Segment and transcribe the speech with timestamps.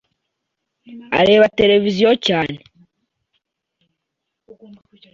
[1.21, 2.57] areba televiziyo cyane.